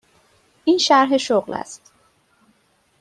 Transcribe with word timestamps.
این 0.65 0.77
شرح 0.77 1.17
شغل 1.17 1.53
است. 1.53 1.91